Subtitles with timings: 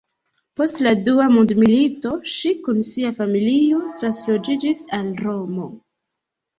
[0.61, 5.75] Post la dua mondmilito ŝi kun sia familio transloĝiĝis al Romo.